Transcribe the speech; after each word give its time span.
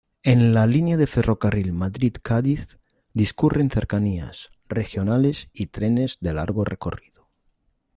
En 0.23 0.55
la 0.55 0.65
"Línea 0.65 0.97
de 0.97 1.05
ferrocarril 1.05 1.73
Madrid-Cádiz" 1.73 2.79
discurren 3.13 3.69
cercanías, 3.69 4.49
regionales 4.67 5.45
y 5.53 5.67
trenes 5.67 6.17
de 6.19 6.33
largo 6.33 6.65
recorrido. 6.65 7.27